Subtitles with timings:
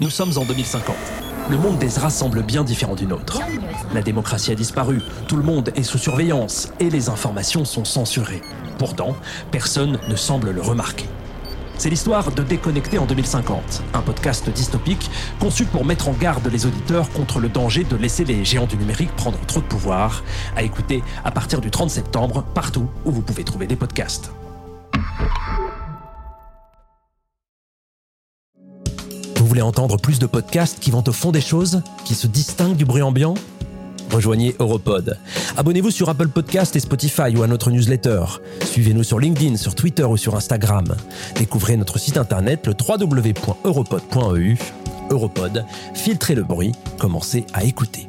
[0.00, 0.96] Nous sommes en 2050.
[1.50, 3.40] Le monde d'Ezra semble bien différent du nôtre.
[3.92, 8.40] La démocratie a disparu, tout le monde est sous surveillance et les informations sont censurées.
[8.78, 9.16] Pourtant,
[9.50, 11.06] personne ne semble le remarquer.
[11.76, 16.64] C'est l'histoire de Déconnecté en 2050, un podcast dystopique conçu pour mettre en garde les
[16.64, 20.24] auditeurs contre le danger de laisser les géants du numérique prendre trop de pouvoir,
[20.56, 24.32] à écouter à partir du 30 septembre partout où vous pouvez trouver des podcasts.
[29.48, 32.84] Voulez entendre plus de podcasts qui vont au fond des choses, qui se distinguent du
[32.84, 33.34] bruit ambiant
[34.10, 35.18] Rejoignez Europod.
[35.56, 38.24] Abonnez-vous sur Apple Podcast et Spotify ou à notre newsletter.
[38.64, 40.94] Suivez-nous sur LinkedIn, sur Twitter ou sur Instagram.
[41.36, 44.56] Découvrez notre site internet le www.europod.eu.
[45.10, 48.06] Europod, filtrez le bruit, commencez à écouter.